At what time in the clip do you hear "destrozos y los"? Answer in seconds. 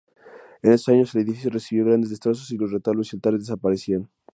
2.09-2.71